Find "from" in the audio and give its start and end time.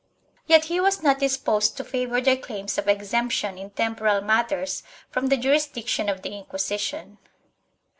5.11-5.27